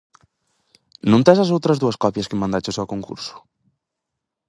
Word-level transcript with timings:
Non 1.11 1.23
tes 1.25 1.39
as 1.43 1.53
outras 1.55 1.79
dúas 1.83 1.99
copias 2.03 2.29
que 2.29 2.41
mandaches 2.41 2.77
ao 2.77 2.89
concurso? 2.93 3.35